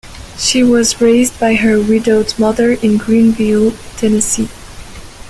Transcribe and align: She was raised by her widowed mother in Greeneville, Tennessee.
She 0.35 0.63
was 0.63 0.99
raised 0.99 1.39
by 1.39 1.53
her 1.53 1.79
widowed 1.79 2.33
mother 2.39 2.71
in 2.71 2.97
Greeneville, 2.97 3.75
Tennessee. 3.99 4.49